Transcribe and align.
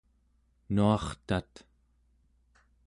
nuartat 0.77 1.53